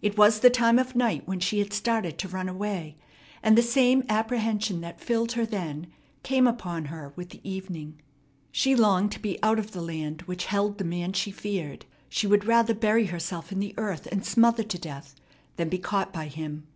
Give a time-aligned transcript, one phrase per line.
[0.00, 2.96] It was the time of night when she had started to run away,
[3.44, 5.86] and the same apprehension that filled her then
[6.24, 8.00] came upon her with the evening.
[8.50, 11.86] She longed to be out of the land which held the man she feared.
[12.08, 15.14] She would rather bury herself in the earth and smother to death
[15.54, 16.66] than be caught by him.